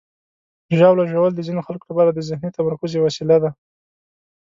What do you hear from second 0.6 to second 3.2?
ژاوله ژوول د ځینو خلکو لپاره د ذهني تمرکز یوه